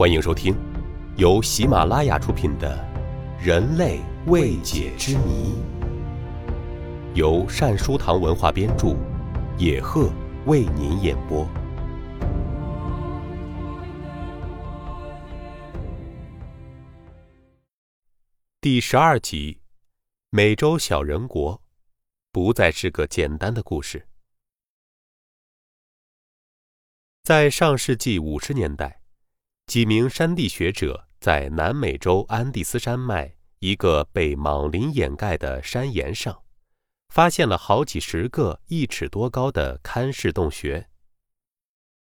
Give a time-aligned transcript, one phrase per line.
[0.00, 0.56] 欢迎收听
[1.18, 2.74] 由喜马拉雅出品的
[3.44, 5.52] 《人类未解之谜》，
[7.14, 8.96] 由善书堂文化编著，
[9.58, 10.10] 野鹤
[10.46, 11.46] 为您演播。
[18.62, 19.60] 第十二集：
[20.30, 21.60] 美洲小人国
[22.32, 24.08] 不再是个简单的故事。
[27.22, 28.99] 在上世纪五十年代，
[29.70, 36.42] 几名山地学者在南美洲安第斯山脉一个被莽林掩盖的山岩上，
[37.10, 40.88] 发现了好几十个一尺多高的龛式洞穴。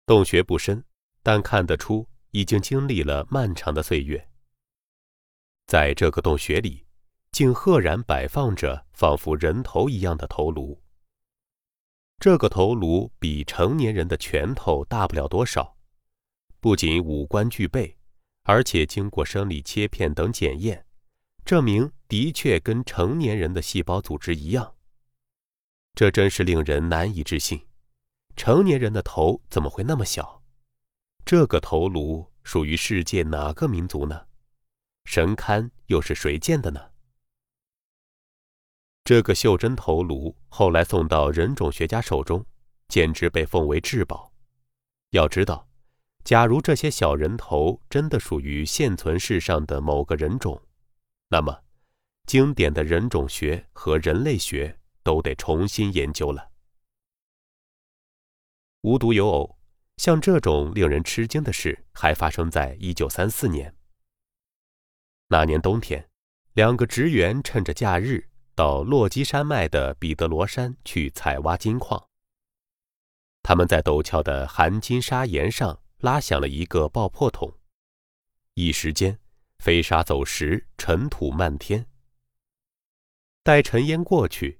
[0.05, 0.85] 洞穴不深，
[1.21, 4.29] 但看得出已经经历了漫长的岁月。
[5.67, 6.85] 在这个洞穴里，
[7.33, 10.81] 竟赫然摆放着仿佛人头一样的头颅。
[12.21, 15.75] 这个头颅比成年人的拳头大不了多少，
[16.59, 17.97] 不仅五官具备，
[18.43, 20.85] 而且经过生理切片等检验，
[21.45, 24.75] 证明的确跟成年人的细胞组织一样。
[25.95, 27.65] 这真是令人难以置信，
[28.35, 30.43] 成年人的头怎么会那么小？
[31.25, 34.27] 这个头颅属于世界哪个民族呢？
[35.05, 36.91] 神龛又是谁建的呢？
[39.03, 42.45] 这个袖珍头颅后来送到人种学家手中，
[42.87, 44.33] 简直被奉为至宝。
[45.11, 45.67] 要知道，
[46.23, 50.61] 假如这些小人头真的属于现存世上的某个人种，
[51.29, 51.63] 那么
[52.25, 56.51] 经典的人种学和人类学都得重新研究了。
[58.81, 59.57] 无独有偶，
[59.97, 63.75] 像这种令人吃惊的事还发生在一九三四年。
[65.27, 66.09] 那年冬天，
[66.53, 68.29] 两个职员趁着假日。
[68.55, 72.09] 到落基山脉的彼得罗山去采挖金矿。
[73.41, 77.53] 他们在陡峭的含金砂岩上拉响了一个爆破筒，
[78.53, 79.19] 一时间
[79.57, 81.85] 飞沙走石，尘土漫天。
[83.43, 84.59] 待尘烟过去，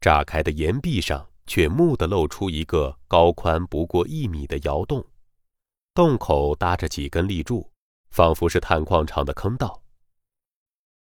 [0.00, 5.06] 炸开的岩壁上却蓦地露出一个高宽不过一米的窑洞，
[5.92, 7.70] 洞口搭着几根立柱，
[8.10, 9.82] 仿佛是探矿场的坑道。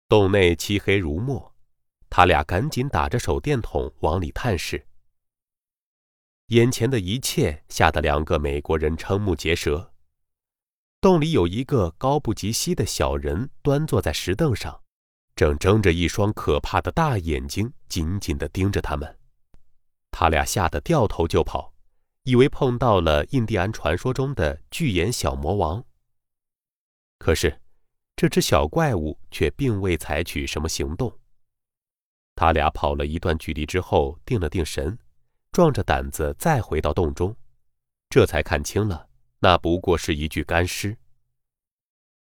[0.08, 1.52] 洞内漆黑如墨。
[2.08, 4.86] 他俩赶紧打着手电筒往里探视，
[6.52, 9.90] 眼前的一切吓得两个美国人瞠目结舌。
[11.00, 14.82] 洞里有一个高不及膝的小人端坐在石凳上，
[15.34, 19.18] 正睁着一双可怕的大眼睛，紧紧地盯着他们。
[20.10, 21.72] 他俩吓得掉头就跑，
[22.24, 25.82] 以为碰到了印第安传说中的巨眼小魔王。
[27.18, 27.62] 可是，
[28.14, 31.18] 这只小怪物却并未采取什么行动。
[32.34, 34.98] 他俩跑了一段距离之后，定了定神，
[35.52, 37.36] 壮着胆子再回到洞中，
[38.08, 39.06] 这才看清了，
[39.38, 40.96] 那不过是一具干尸。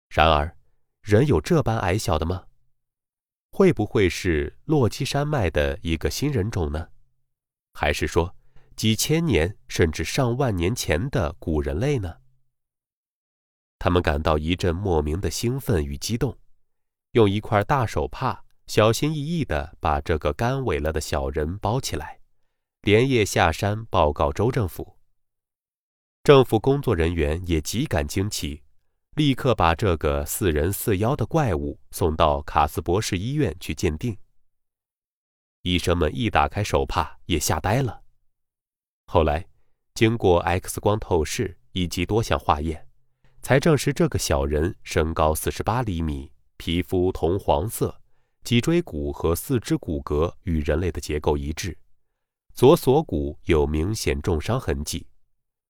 [0.09, 0.55] 然而，
[1.01, 2.45] 人有这般矮小的吗？
[3.49, 6.89] 会不会是洛基山脉的一个新人种呢？
[7.73, 8.35] 还是说，
[8.75, 12.17] 几千年甚至上万年前的古人类呢？
[13.79, 16.37] 他们感到一阵莫名的兴奋与激动，
[17.13, 18.43] 用一块大手帕。
[18.67, 22.16] 小心翼翼地把这个干萎了的小人包起来，
[22.81, 24.97] 连夜下山报告州政府。
[26.23, 28.63] 政府工作人员也极感惊奇，
[29.15, 34.17] 立刻把这个似人似妖的怪物送到卡斯博士医院去鉴定。
[35.63, 38.03] 医生们一打开手帕，也吓呆了。
[39.05, 39.47] 后来，
[39.93, 42.87] 经过 X 光透视以及多项化验，
[43.41, 48.01] 才证实这个小人身高四十八厘米，皮肤铜黄色。
[48.43, 51.77] 脊椎骨和四肢骨骼与人类的结构一致，
[52.57, 55.05] 左锁骨有明显重伤痕迹，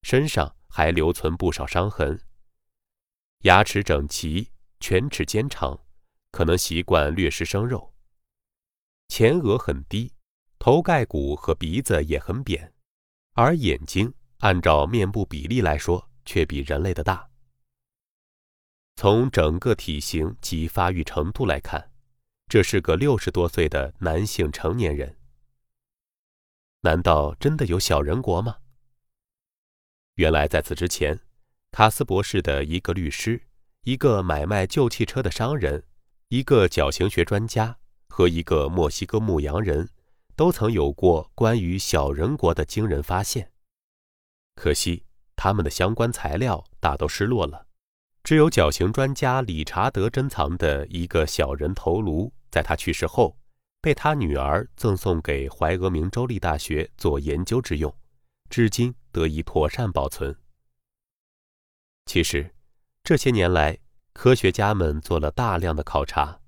[0.04, 2.18] 身上还留存不少伤痕。
[3.40, 4.50] 牙齿整齐，
[4.80, 5.78] 犬齿尖长，
[6.32, 7.94] 可能习惯掠食生肉。
[9.10, 10.14] 前额很低，
[10.60, 12.74] 头盖骨和鼻子也很扁，
[13.34, 17.30] 而眼睛按照面部比例来说，却比人类的大。
[18.96, 21.92] 从整个体型及发育程度来看，
[22.48, 25.14] 这是个六十多岁的男性成年人。
[26.88, 28.60] 难道真的有小人国吗？
[30.16, 31.20] 原来在此之前，
[31.70, 33.44] 卡斯博士的一个律师、
[33.84, 35.84] 一个买卖旧汽车的商人、
[36.30, 39.90] 一个绞刑学专家和一个墨西哥牧羊人，
[40.38, 43.52] 都曾有过关于小人国的惊人发现。
[44.56, 45.04] 可惜
[45.36, 47.68] 他们的相关材料大都失落了，
[48.24, 52.32] 只有绞刑专家理查德珍藏的一个小人头颅。
[52.50, 53.38] 在他去世后，
[53.82, 57.96] 被他女儿赠送给怀俄明州立大学做研究之用，
[58.50, 60.36] 至今得以妥善保存。
[62.06, 62.54] 其实，
[63.04, 63.78] 这些年来，
[64.14, 66.40] 科学家们做了大量的考察，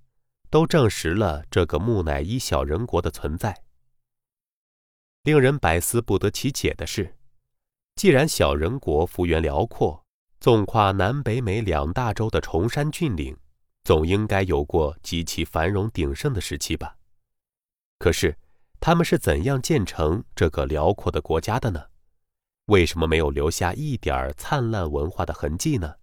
[0.50, 3.64] 都证实了这个木乃伊小人国的存在。
[5.24, 7.18] 令人百思不得其解的是，
[7.96, 10.04] 既然小人国幅员辽阔，
[10.40, 13.38] 纵跨南北美两大洲的崇山峻岭，
[13.84, 16.96] 总应该有过极其繁荣鼎盛的时期吧？
[18.00, 18.38] 可是，
[18.80, 21.88] 他们是怎样建成这个辽阔的国家的呢？
[22.68, 25.96] 为什么没有留下一点灿烂文化的痕迹呢？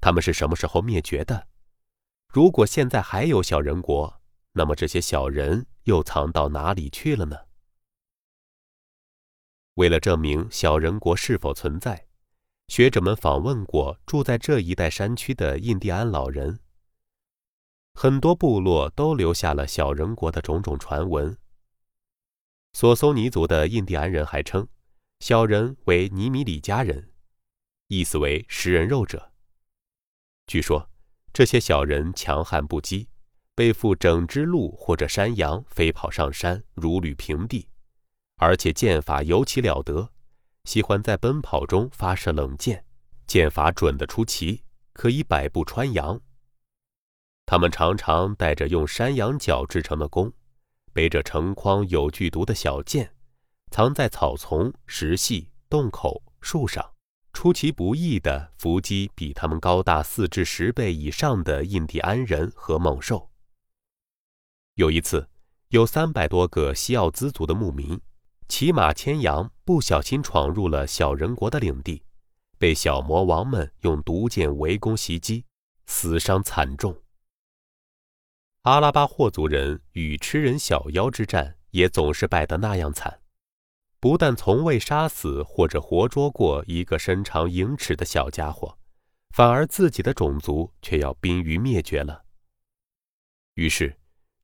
[0.00, 1.46] 他们是什么时候灭绝的？
[2.28, 4.20] 如果现在还有小人国，
[4.52, 7.36] 那么这些小人又藏到哪里去了呢？
[9.74, 12.08] 为了证明小人国是否存在，
[12.66, 16.58] 学者们访问过住在这一带山区的印第安老人。
[17.98, 21.34] 很多部落都留下了小人国的种种传闻。
[22.74, 24.68] 索松尼族的印第安人还称，
[25.20, 27.10] 小人为尼米里加人，
[27.88, 29.32] 意思为食人肉者。
[30.46, 30.90] 据说，
[31.32, 33.06] 这些小人强悍不羁，
[33.54, 37.66] 背负整只鹿或者山羊飞跑上山，如履平地，
[38.36, 40.10] 而且剑法尤其了得，
[40.64, 42.84] 喜欢在奔跑中发射冷箭，
[43.26, 44.62] 剑法准得出奇，
[44.92, 46.20] 可以百步穿杨。
[47.46, 50.32] 他们常常带着用山羊角制成的弓，
[50.92, 53.14] 背着成筐有剧毒的小箭，
[53.70, 56.84] 藏在草丛、石隙、洞口、树上。
[57.32, 63.30] 出其不意地伏击比他们高大四至十倍以上的印第安人和猛兽。
[64.74, 65.28] 有一次，
[65.68, 68.00] 有三百多个西奥兹族的牧民
[68.48, 72.02] 骑马牵羊，不小心闯入了小人国的领地，
[72.58, 75.44] 被小魔王们用毒箭围攻袭击，
[75.84, 76.96] 死伤惨重。
[78.66, 83.20] 阿拉巴霍族人与吃人小妖之战也总是败得那样惨。
[84.00, 88.76] 不但从未杀死或者活捉过一个身长盈尺的小家伙，
[89.30, 92.24] 反而自己的种族却要濒于灭绝了。
[93.54, 93.96] 于是，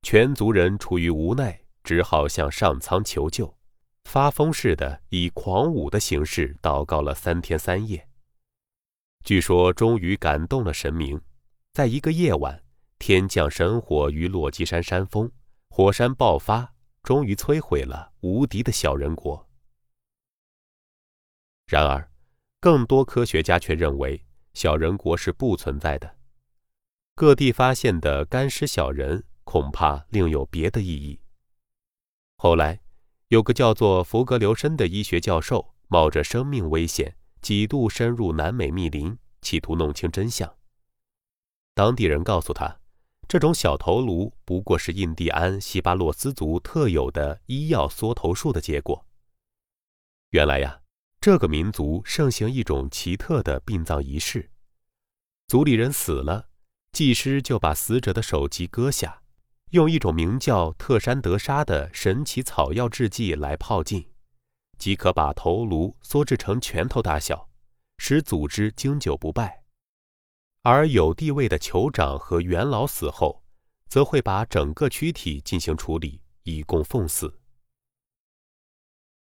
[0.03, 3.53] 全族人出于无奈，只好向上苍求救，
[4.05, 8.09] 发疯似的以狂舞的形式祷告了三天三夜。
[9.25, 11.21] 据说，终于感动了神明，
[11.73, 12.63] 在一个夜晚，
[13.03, 15.29] 天降神火于落基山山峰，
[15.69, 16.73] 火山爆发。
[17.03, 19.49] 终于摧毁了无敌的小人国。
[21.67, 22.09] 然而，
[22.61, 26.17] 更多科学家却认为小人国是不存在的。
[27.17, 31.19] 各地发现的干尸小人恐怕另有别的意义。
[32.37, 32.81] 后来，
[33.27, 40.55] 有个叫做福格留申的医学教授，冒着生命危险，几度深入南美密林，企图弄清真相。
[41.75, 42.82] 当地人告诉他。
[43.29, 49.07] 这种小头颅不过是印第安西巴洛斯族特有的医药缩头术的结果。
[50.31, 50.81] 原来呀，
[51.21, 54.51] 这个民族盛行一种奇特的殡葬仪式：
[55.47, 56.49] 族里人死了，
[56.93, 59.23] 祭师就把死者的首级割下，
[59.71, 64.07] 用一种名叫特山德沙的神奇草药制剂来泡浸，
[64.79, 67.49] 即可把头颅缩制成拳头大小，
[67.97, 69.62] 使组织经久不败。
[70.63, 73.43] 而有地位的酋长和元老死后，
[73.89, 77.39] 则会把整个躯体进行处理，以供奉祀。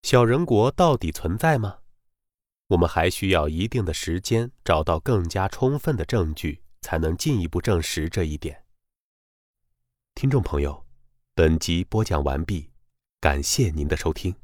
[0.04, 1.80] 小人国到底存在吗？
[2.68, 8.64] 我们还需要一定的时间，找到更加充分的证据，才能进一步证实这一点。
[10.14, 10.86] 听众朋友，
[11.34, 12.70] 本集播讲完毕，
[13.20, 14.36] 感谢您的收听。